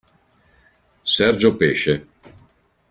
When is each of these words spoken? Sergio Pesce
Sergio 1.03 1.53
Pesce 1.53 2.07